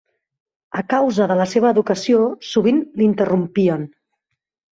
A 0.79 0.83
causa 0.93 1.25
de 1.31 1.35
la 1.41 1.45
seva 1.51 1.69
educació 1.75 2.23
sovint 2.53 2.81
l'interrompien. 3.01 3.85